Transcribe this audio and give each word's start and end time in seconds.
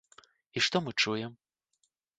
І 0.57 0.63
што 0.69 0.77
мы 0.87 0.95
чуем? 1.05 1.39